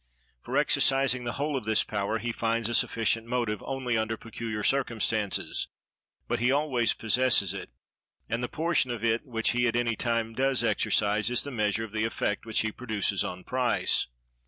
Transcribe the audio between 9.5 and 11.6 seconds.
he at any time does exercise is the